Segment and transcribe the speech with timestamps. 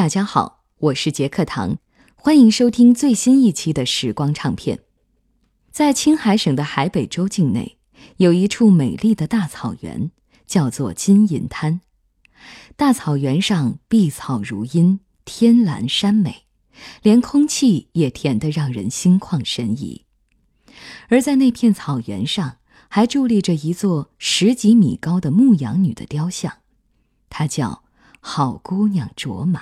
[0.00, 1.76] 大家好，我是杰克唐，
[2.14, 4.80] 欢迎收听最新一期的时光唱片。
[5.70, 7.76] 在青海省的海北州境内，
[8.16, 10.10] 有一处美丽的大草原，
[10.46, 11.82] 叫做金银滩。
[12.76, 16.46] 大草原上碧草如茵，天蓝山美，
[17.02, 20.06] 连空气也甜得让人心旷神怡。
[21.10, 22.56] 而在那片草原上，
[22.88, 26.54] 还伫立着一座十几米高的牧羊女的雕像，
[27.28, 27.82] 她叫
[28.20, 29.60] 好姑娘卓玛。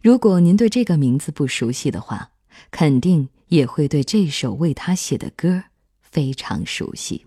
[0.00, 2.30] 如果您对这个名字不熟悉的话，
[2.70, 5.64] 肯定也会对这首为他写的歌
[6.00, 7.24] 非常熟悉。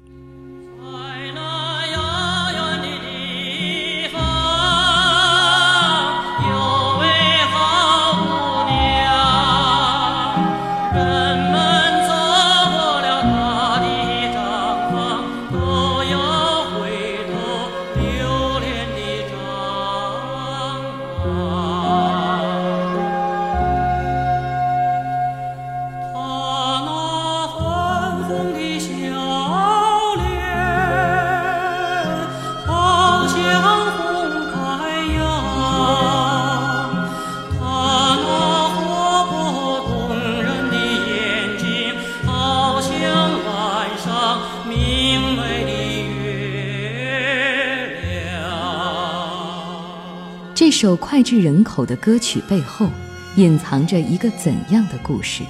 [50.55, 52.89] 这首脍炙人口的歌曲背后，
[53.35, 55.43] 隐藏着一个怎样的故事？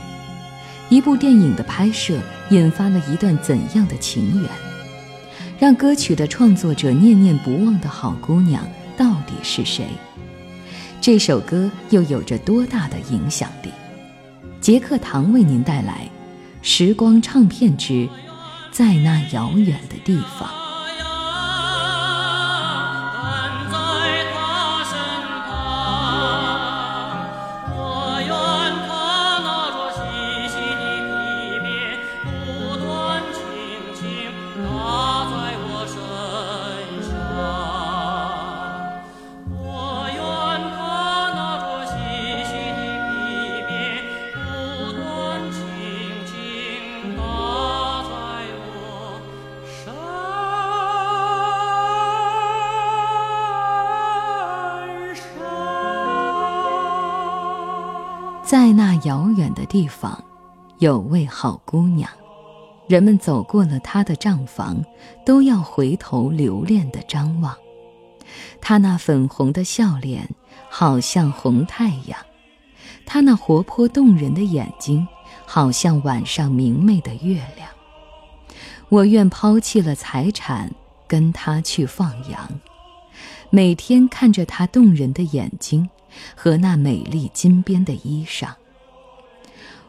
[0.89, 2.17] 一部电影的拍摄
[2.49, 4.49] 引发了一段怎样的情缘？
[5.59, 8.67] 让歌曲的创作者念念不忘的好姑娘
[8.97, 9.85] 到底是谁？
[10.99, 13.69] 这首歌又有着多大的影响力？
[14.59, 16.09] 杰克唐为您带来
[16.67, 18.09] 《时光唱片之
[18.71, 20.49] 在那遥远的地方》。
[59.05, 60.23] 遥远的地方，
[60.79, 62.09] 有位好姑娘。
[62.87, 64.83] 人们走过了她的帐房，
[65.25, 67.55] 都要回头留恋地张望。
[68.59, 70.29] 她那粉红的笑脸，
[70.69, 72.19] 好像红太阳；
[73.05, 75.07] 她那活泼动人的眼睛，
[75.45, 77.69] 好像晚上明媚的月亮。
[78.89, 80.71] 我愿抛弃了财产，
[81.07, 82.59] 跟她去放羊，
[83.49, 85.89] 每天看着她动人的眼睛。
[86.33, 88.47] 和那美丽金边的衣裳，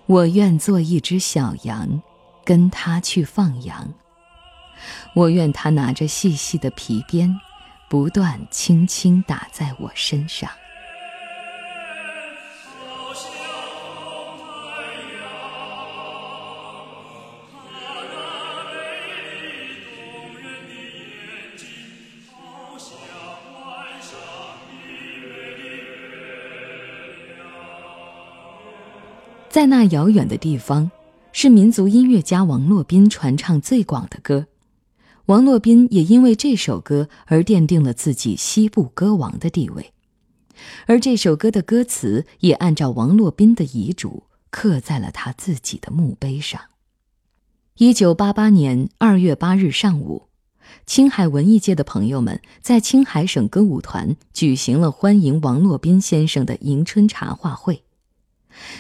[0.07, 2.01] 我愿做一只小羊，
[2.45, 3.93] 跟他去放羊。
[5.15, 7.37] 我愿他拿着细细的皮鞭，
[7.89, 10.49] 不断轻轻打在我身上。
[29.57, 30.91] 在那遥远的地方，
[31.33, 34.49] 是民族音乐家王洛宾传唱最广的歌。
[35.25, 39.95] 王洛宾也因为这首歌而奠定了自己西部歌王的地位。
[40.85, 46.61] 而这首歌的歌词也按照王洛宾的遗嘱刻在了他自己的墓碑上。
[47.79, 50.25] 一九八八年二月八日上午，
[50.85, 57.86] 青海文艺界的朋友们在青海省歌舞团举行了欢迎王洛宾先生的迎春茶话会。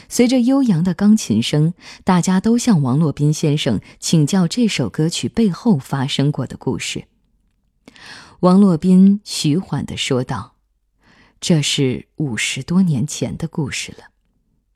[0.08, 7.04] 随着悠扬的钢琴声，大家都向王洛宾先生请教这首歌曲背后发生过的故事。
[8.40, 10.56] 王洛宾徐缓地说道
[11.40, 14.10] ：“这是五十多年前的故事了，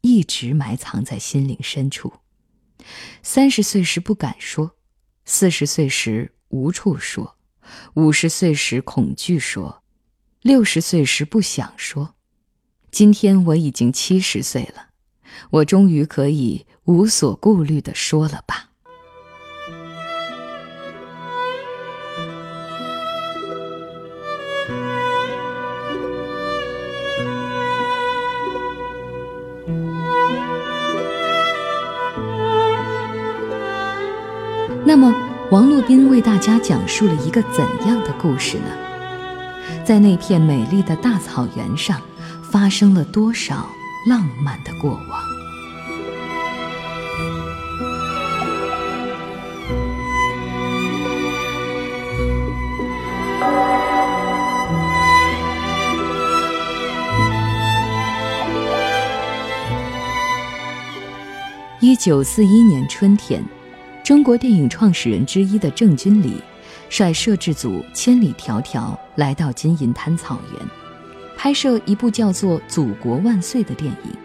[0.00, 2.14] 一直埋藏在心灵深处。
[3.22, 4.76] 三十岁时不敢说，
[5.24, 7.36] 四十岁时无处说，
[7.94, 9.82] 五十岁时恐惧说，
[10.40, 12.14] 六十岁时不想说。
[12.90, 14.88] 今天我已经七十岁了。”
[15.50, 18.66] 我终于可以无所顾虑地说了吧。
[34.84, 35.14] 那么，
[35.50, 39.84] 王洛宾为大家讲述了一个怎样的故事呢？
[39.84, 42.00] 在那片美丽的大草原上。
[42.50, 43.64] 发生了多少
[44.08, 45.19] 浪漫的过往。
[62.00, 63.44] 九四一年春天，
[64.02, 66.40] 中国电影创始人之一的郑君里，
[66.88, 70.62] 率摄制组千里迢迢来到金银滩草原，
[71.36, 74.16] 拍摄一部叫做《祖国万岁》的电影。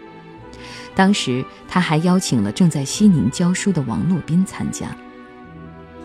[0.94, 4.86] 当时他还邀请了正在西宁教书的王洛宾参加。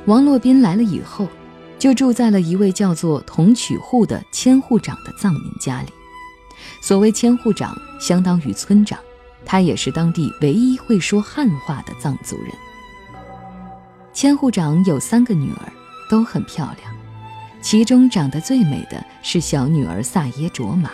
[0.08, 1.26] 王洛宾来了以后，
[1.80, 5.88] 就住在了一位叫做童曲户的千户长的藏民家里。
[6.82, 9.00] 所谓千户长，相当于村长。
[9.52, 12.54] 他也是当地唯一会说汉话的藏族人。
[14.14, 15.74] 千户长有三个女儿，
[16.10, 16.96] 都很漂亮，
[17.60, 20.90] 其中长得最美的是小女儿萨耶卓玛。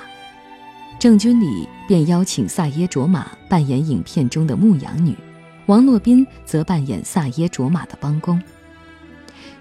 [0.97, 5.15] 郑君里便邀请萨耶卓玛扮演影片中的牧羊女，
[5.67, 8.41] 王洛宾则扮演萨耶卓玛的帮工。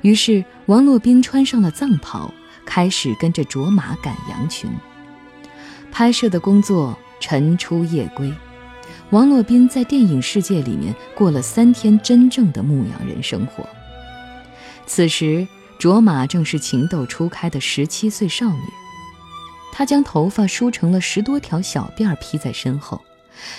[0.00, 2.32] 于是，王洛宾穿上了藏袍，
[2.64, 4.70] 开始跟着卓玛赶羊群。
[5.92, 8.32] 拍摄的工作晨出夜归。
[9.10, 13.64] 王洛宾在电影世界里面过了三天真正的牧羊人生活。
[14.84, 15.46] 此时，
[15.78, 18.62] 卓玛正是情窦初开的十七岁少女，
[19.72, 23.00] 她将头发梳成了十多条小辫儿披在身后，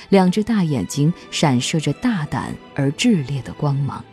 [0.09, 4.03] 两只大眼睛闪烁着大胆而炽烈的光芒。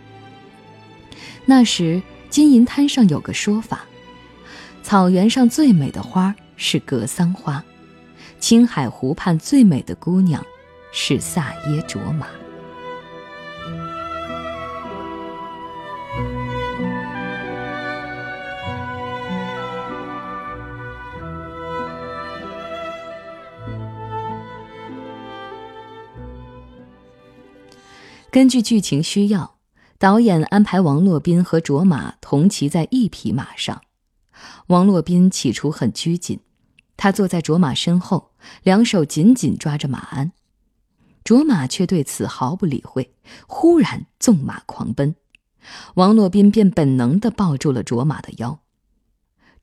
[1.44, 2.00] 那时，
[2.31, 3.84] 金银滩上有个说法：
[4.84, 7.64] 草原上最美的花是格桑花，
[8.38, 10.44] 青海湖畔最美的姑娘。
[10.96, 12.29] 是萨耶卓玛。
[28.31, 29.56] 根据剧情需要，
[29.99, 33.82] 导演安排王洛宾和卓玛同骑在一匹马上。
[34.69, 36.38] 王洛宾起初很拘谨，
[36.96, 38.31] 他坐在卓玛身后，
[38.62, 40.32] 两手紧紧抓着马鞍。
[41.25, 43.15] 卓玛却对此毫不理会，
[43.47, 45.17] 忽然纵马狂奔，
[45.94, 48.61] 王洛宾便本能地抱住了卓玛的腰。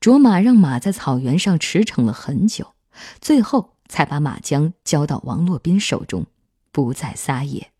[0.00, 2.74] 卓玛让马在草原上驰骋了很久，
[3.20, 6.26] 最后才把马缰交到王洛宾手中，
[6.72, 7.70] 不再撒野。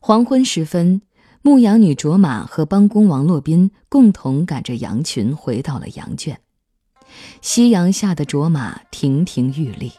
[0.00, 1.02] 黄昏时分，
[1.42, 6.40] 牧羊女卓玛和帮工王洛宾共同赶着羊群回到了羊圈。
[7.42, 9.92] 夕阳下的卓玛亭亭玉立，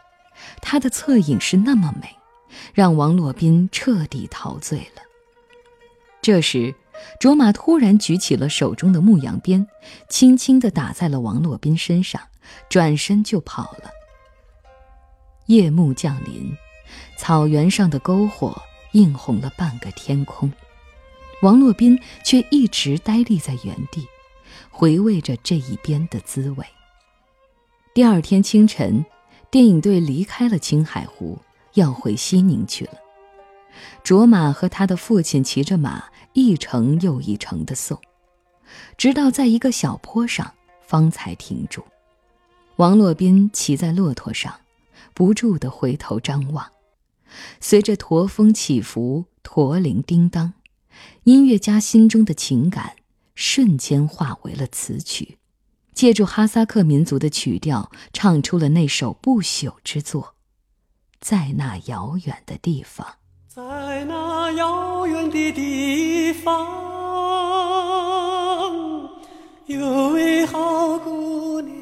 [0.63, 2.17] 她的侧影是那么美。
[2.73, 5.01] 让王洛宾彻底陶醉了。
[6.21, 6.73] 这时，
[7.19, 9.67] 卓玛突然举起了手中的牧羊鞭，
[10.07, 12.21] 轻轻地打在了王洛宾身上，
[12.69, 13.91] 转身就跑了。
[15.47, 16.55] 夜幕降临，
[17.17, 18.55] 草原上的篝火
[18.93, 20.49] 映红了半个天空，
[21.41, 24.07] 王洛宾却一直呆立在原地，
[24.69, 26.65] 回味着这一鞭的滋味。
[27.93, 29.05] 第二天清晨，
[29.51, 31.37] 电影队离开了青海湖。
[31.73, 32.93] 要回西宁去了。
[34.03, 36.03] 卓玛和他的父亲骑着马，
[36.33, 37.99] 一程又一程地送，
[38.97, 40.53] 直到在一个小坡上，
[40.85, 41.83] 方才停住。
[42.77, 44.59] 王洛宾骑在骆驼上，
[45.13, 46.71] 不住地回头张望。
[47.59, 50.53] 随着驼峰起伏，驼铃叮当，
[51.23, 52.95] 音乐家心中的情感
[53.33, 55.39] 瞬间化为了词曲，
[55.93, 60.32] 借助哈萨克民族的曲调，唱出了那首不朽之作。
[61.23, 63.07] 在那遥远的地方，
[63.47, 66.67] 在那遥远的地方，
[69.67, 71.73] 有位好姑娘。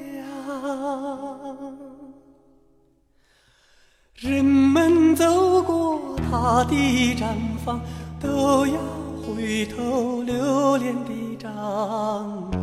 [4.14, 6.76] 人们走过她的
[7.16, 7.34] 毡
[7.66, 7.82] 房，
[8.20, 8.80] 都要
[9.26, 11.50] 回头留恋的张
[12.52, 12.62] 望。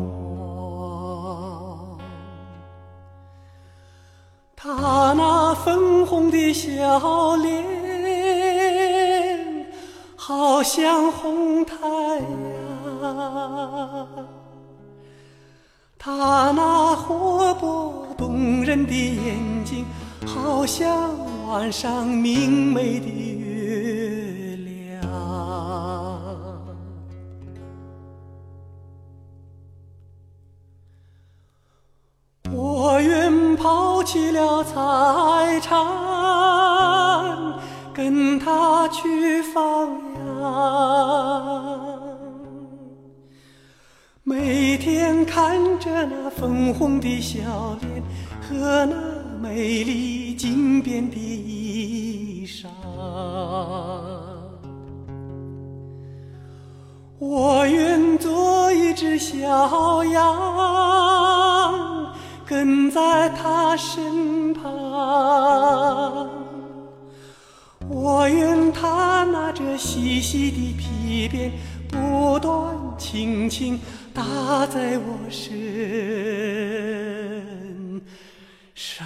[4.54, 5.27] 她那
[5.64, 7.64] 粉红的笑脸，
[10.16, 11.74] 好像红太
[12.18, 12.26] 阳；
[15.98, 19.84] 她那活泼动人的眼睛，
[20.26, 21.10] 好像
[21.48, 24.68] 晚上明媚的月亮。
[32.50, 34.64] 我愿抛弃了
[35.58, 35.76] 财产，
[37.92, 41.98] 跟他去放羊。
[44.22, 47.40] 每天看着那粉红的笑
[47.80, 48.00] 脸
[48.40, 48.94] 和那
[49.40, 52.68] 美丽金边的衣裳。
[57.18, 61.17] 我愿做一只小羊，
[62.48, 66.30] 跟在他身旁。
[67.90, 71.52] 我愿他拿着细细的皮鞭，
[71.88, 73.78] 不断轻轻
[74.14, 75.50] 打在我身
[78.74, 79.04] 上。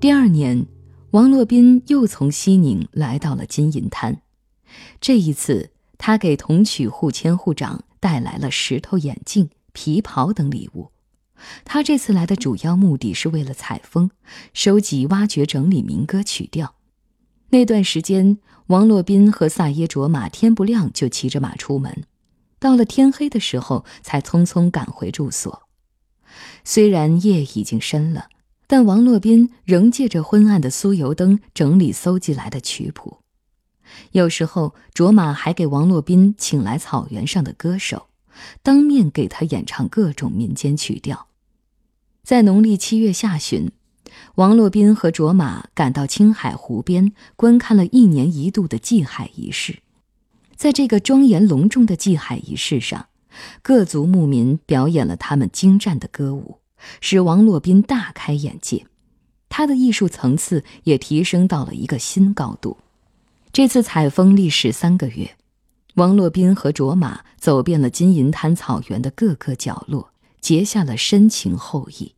[0.00, 0.66] 第二年。
[1.10, 4.20] 王洛宾又从西宁来到了金银滩，
[5.00, 10.90] 这一次他给同曲户千户长带来了石头眼镜、皮袍等礼物。
[11.64, 14.10] 他这次来的主要目的是为了采风、
[14.52, 16.74] 收集、挖掘、整理民歌曲调。
[17.48, 22.04] 那段时间，王洛宾和萨耶卓玛天不亮就骑着马出门，
[22.58, 25.62] 到了天黑的时候才匆匆赶回住所。
[26.62, 28.26] 虽然夜已经深了。
[28.66, 33.18] 但王洛宾仍借着昏暗的酥油灯整理搜集来的曲谱，
[34.12, 38.08] 有时候卓玛还给王洛宾请来草原上的歌手，
[38.62, 41.26] 当面给他演唱各种民间曲调。
[42.22, 43.70] 在农历七月下旬，
[44.36, 49.80] 王洛宾和卓玛赶到青海湖边，观看了一年一度的祭海仪式。
[50.56, 53.06] 在这个庄严隆重的祭海仪式上，
[53.62, 56.60] 各族牧民表演了他们精湛的歌舞。
[57.00, 58.86] 使王洛宾大开眼界，
[59.48, 62.76] 他的艺术层次也提升到了一个新高度。
[63.54, 65.36] 这次采风历时三个月，
[65.94, 72.16] 王洛宾和卓玛走遍了金银滩草原的各个角落，结下了深情厚谊。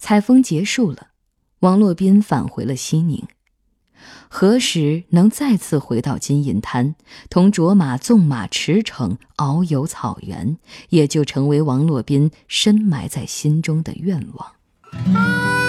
[0.00, 1.10] 采风结束了，
[1.60, 3.24] 王洛宾返回了西宁。
[4.28, 6.96] 何时能再次回到金银滩，
[7.30, 15.63] 同卓玛纵马驰骋，遨游草原，也就成为王洛宾深埋在心中的愿望。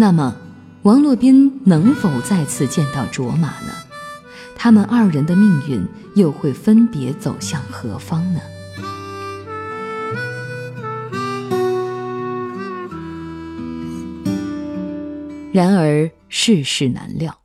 [0.00, 0.36] 那么，
[0.82, 3.72] 王洛宾能否再次见到卓玛呢？
[4.54, 8.40] 他们二人的命运又会分别走向何方呢？
[15.52, 17.40] 然而世事难料，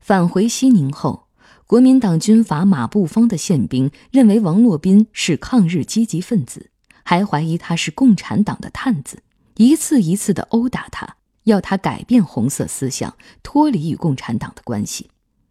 [0.00, 1.28] 返回西宁后，
[1.64, 6.70] 国民党军阀马步芳的宪兵认为王洛宾是抗日积极分子，
[7.04, 9.22] 还怀疑他是共产党的探子，
[9.58, 15.10] 一次一次的殴打他，要他改变红色思想，脱离与共产党的关系。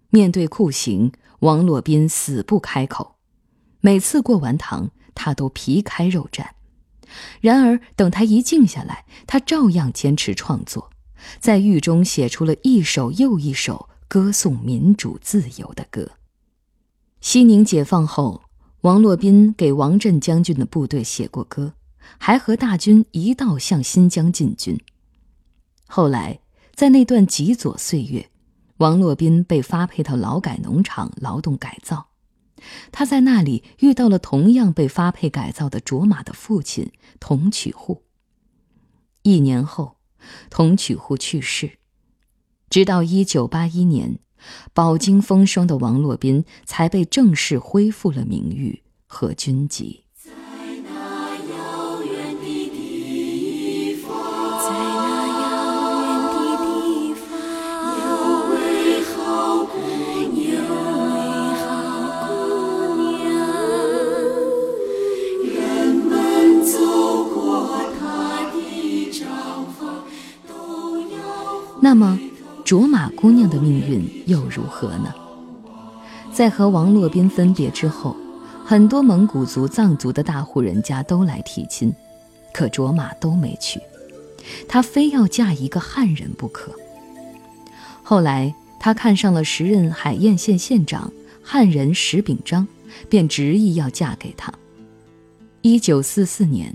[0.09, 3.15] 面对酷刑，王洛宾死不开口。
[3.81, 6.45] 每次过完堂，他都皮开肉绽。
[7.41, 10.89] 然而，等他一静下来，他照样坚持创作，
[11.39, 16.11] 在狱中写出了一首又一首歌颂民主自由的歌。
[17.21, 18.43] 西宁解放后，
[18.81, 21.73] 王洛宾给王震将军的部队写过歌，
[22.17, 24.79] 还和大军一道向新疆进军。
[25.95, 26.39] 后来，
[26.73, 28.31] 在那段极左岁月。
[28.77, 32.07] 王洛宾被发配到劳改农场劳动改造，
[32.91, 38.01] 他在那里遇到了同样被发配改造的卓玛的父亲童曲户。
[39.21, 39.97] 一年后，
[40.49, 41.77] 童曲户去世，
[42.71, 44.17] 直到一九八一年，
[44.73, 50.02] 饱经风霜的王洛宾才被正式恢复了名誉和军籍。
[71.83, 72.17] 那么，
[72.63, 75.13] 卓玛姑娘的命运又如何呢？
[76.31, 78.15] 在和王洛宾分别之后，
[78.63, 81.93] 很多蒙古族、藏族的大户人家都来提亲，
[82.53, 83.81] 可卓玛都没去，
[84.65, 86.71] 她非要嫁一个汉人不可。
[88.01, 91.11] 后来，她看上了时任海晏县县长
[91.43, 92.65] 汉人石秉章，
[93.09, 94.53] 便执意要嫁给他。
[95.61, 96.73] 一九四四年，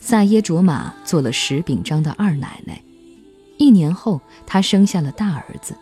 [0.00, 2.82] 萨耶卓玛做了石秉章的二奶奶。
[3.60, 5.76] 一年后，他生下了大儿子，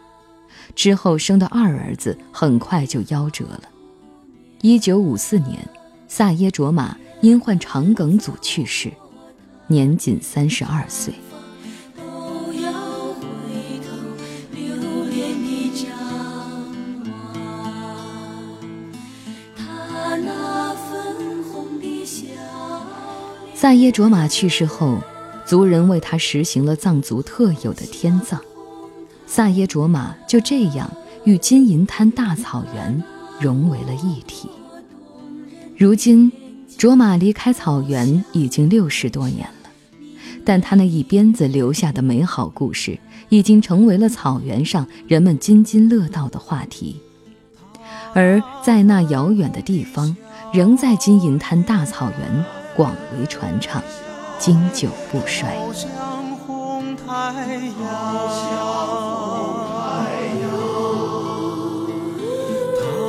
[0.75, 3.63] 之后生的二儿子很快就夭折了。
[4.63, 5.57] 一九五四年，
[6.09, 8.93] 萨耶卓玛因患肠梗阻去世，
[9.69, 11.15] 年仅三十二岁。
[23.55, 24.99] 萨耶卓玛去世后。
[25.49, 28.39] 族人为他实行了藏族特有的天葬，
[29.27, 30.93] 萨耶卓玛就这样
[31.25, 33.03] 与金银滩大草原
[33.41, 34.51] 融为了一体。
[35.75, 36.31] 如今，
[36.77, 39.71] 卓玛离开草原已经六十多年了，
[40.45, 42.99] 但他那一鞭子留下的美好故事，
[43.31, 47.01] 已经成为了草原上人们津津乐道的话题。
[48.13, 50.15] 而在那遥远的地方，
[50.53, 52.45] 仍在金银滩大草原
[52.77, 53.83] 广为传唱，
[54.39, 55.49] 经久不衰。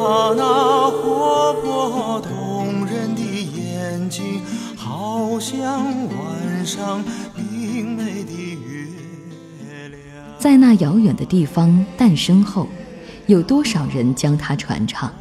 [0.01, 4.41] 他那活泼动人的眼睛，
[4.75, 7.03] 好像晚上
[7.35, 8.87] 明媚的月
[9.89, 9.99] 亮。
[10.39, 12.67] 在那遥远的地方诞生后，
[13.27, 15.13] 有多少人将它传唱？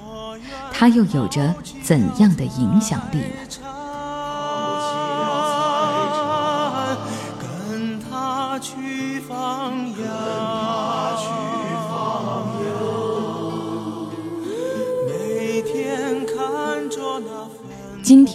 [0.73, 3.48] 它又有着怎样的影响力呢？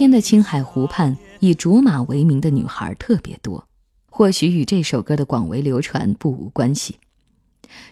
[0.04, 3.66] 天的青海湖畔，以卓玛为名的女孩特别多，
[4.10, 6.98] 或许与这首歌的广为流传不无关系。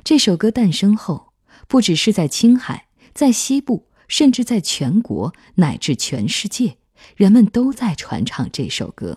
[0.04, 1.32] 这首歌诞生后。
[1.68, 6.76] 不只是在青海，在西部，甚至在全国乃至全世界，
[7.16, 9.16] 人们都在传唱这首歌。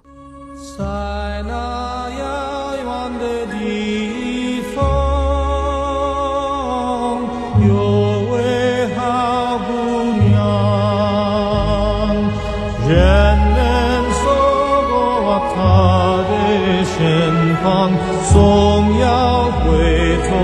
[0.77, 0.85] 在
[1.45, 2.85] 那遥远
[3.19, 4.79] 的地方，
[7.67, 8.14] 有
[17.75, 17.91] 身旁，
[18.31, 20.35] 总要回头。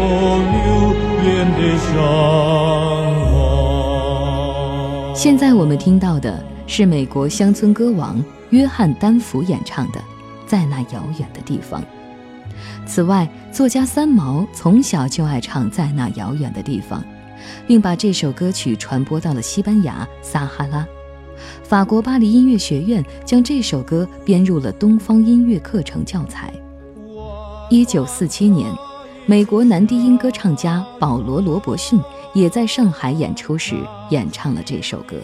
[5.15, 9.99] 现在我们听到的是美国乡村歌王约翰丹佛演唱的
[10.47, 11.81] 《在那遥远的地方》。
[12.85, 16.99] 此外，作家三毛从小就爱唱《在那遥远的地方》，
[17.67, 20.85] 并把这首歌曲传播到了西班牙撒哈拉。
[21.63, 26.51] 法国巴黎音乐学院将这首歌编入了东方音乐课程教材。
[27.71, 28.69] 一九四七年。
[29.25, 31.97] 美国男低音歌唱家保罗·罗伯逊
[32.33, 33.77] 也在上海演出时
[34.09, 35.15] 演唱了这首歌。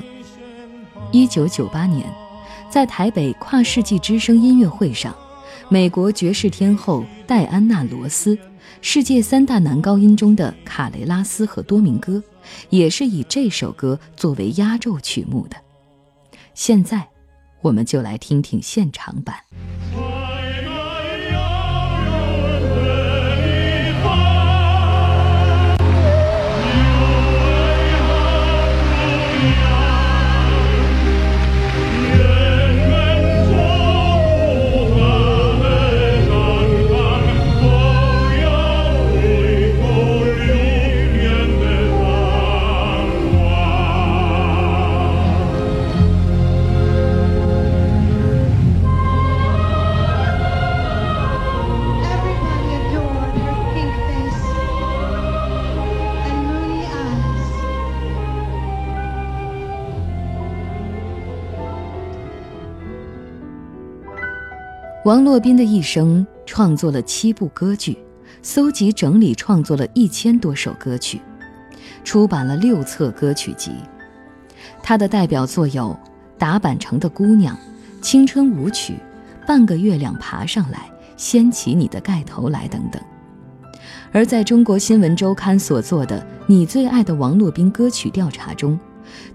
[1.11, 2.09] 一九九八年，
[2.71, 5.13] 在台北跨世纪之声音乐会上，
[5.67, 8.37] 美国爵士天后戴安娜·罗斯，
[8.79, 12.23] 世界三大男高音中的卡雷拉斯和多明戈，
[12.69, 15.57] 也是以这首歌作为压轴曲目的。
[16.53, 17.09] 现在，
[17.59, 19.35] 我们就来听听现场版。
[65.07, 67.97] 王洛宾的一生创作了七部歌剧，
[68.41, 71.21] 搜集整理创作了一千多首歌曲，
[72.03, 73.71] 出版了六册歌曲集。
[74.83, 75.97] 他的代表作有
[76.37, 77.55] 《打板城的姑娘》
[78.01, 78.95] 《青春舞曲》
[79.47, 80.77] 《半个月亮爬上来》
[81.15, 83.01] 《掀起你的盖头来》等等。
[84.11, 88.77] 而在中国新闻周刊所做的《你最爱的王洛宾歌曲调查》中，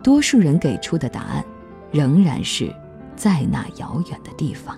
[0.02, 1.42] 多数人给出的答案，
[1.90, 2.70] 仍然是
[3.16, 4.76] 在那遥远的地方。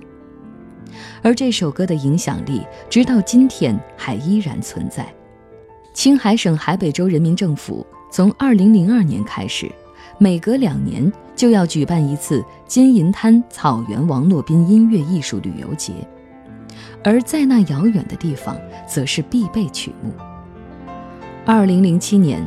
[1.23, 5.07] 而这首歌的影响力，直到今天还依然存在。
[5.93, 9.71] 青海省海北州人民政府从2002年开始，
[10.19, 15.93] 每隔两年就要举办一次金银滩草原王洛宾音乐艺术旅游节，
[17.03, 18.57] 而在那遥远的地方，
[18.89, 20.13] 则是必备曲目。
[21.47, 22.45] 2007年，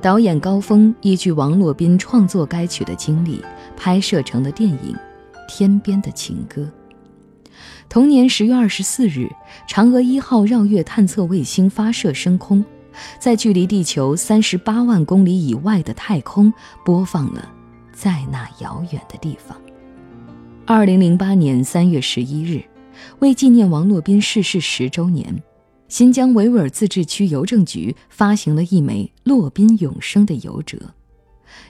[0.00, 3.44] 导演高峰依据王洛宾创作该曲的经历，
[3.76, 4.96] 拍摄成了电影
[5.48, 6.62] 《天边的情歌》。
[7.88, 9.30] 同年十月二十四日，
[9.66, 12.62] 嫦娥一号绕月探测卫星发射升空，
[13.18, 16.52] 在距离地球三十八万公里以外的太空
[16.84, 17.50] 播放了
[17.98, 19.56] 《在那遥远的地方》。
[20.66, 22.62] 二零零八年三月十一日，
[23.20, 25.42] 为纪念王洛宾逝世十周年，
[25.88, 30.92] 新疆维吾尔自治区邮政局发行了一枚“洛宾永生”的邮折，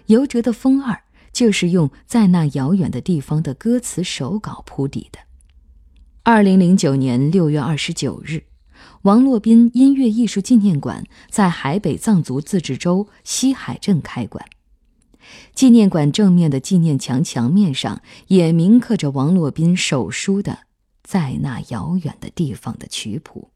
[0.06, 1.00] 邮折的封二
[1.32, 5.20] 就是用在那遥远的地方的歌词手稿铺底的。
[6.30, 8.42] 二零零九年六月二十九日，
[9.00, 14.44] 王洛宾音乐艺术纪念馆在海北藏族自治州西海镇开馆。
[15.54, 20.52] 纪念馆正面的纪念墙墙面上也铭刻着王洛宾手书的
[21.02, 23.48] 《在那遥远的地方》的曲谱。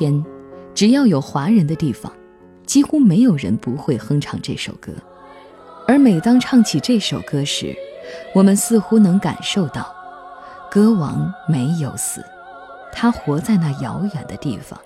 [0.00, 0.24] 天，
[0.74, 2.10] 只要有华人的地方，
[2.64, 4.90] 几乎没有人不会哼唱这首歌。
[5.86, 7.76] 而每当唱起这首歌时，
[8.34, 9.94] 我们似乎能感受到，
[10.70, 12.24] 歌王没有死，
[12.90, 14.80] 他活在那遥远的地方；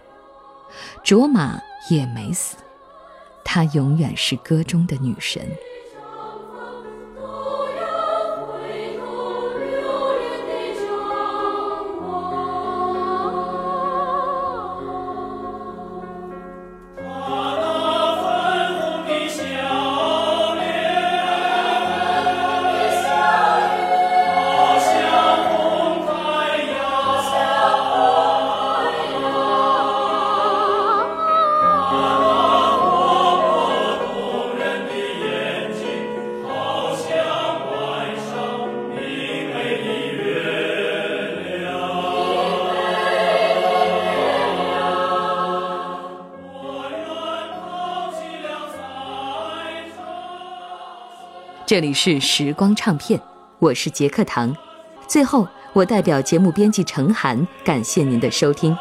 [1.04, 2.56] 卓玛也没死，
[3.44, 5.40] 她永远是歌中的女神。
[51.66, 53.18] 这里是时光唱片，
[53.58, 54.54] 我是杰克唐。
[55.08, 58.76] 最后，我代表节目编辑程涵，感谢您的收听。